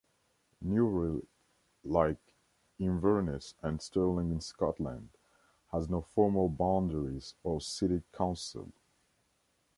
[0.63, 1.21] Newry,
[1.83, 2.17] like
[2.79, 5.09] Inverness and Stirling in Scotland,
[5.71, 8.71] has no formal boundaries or city council.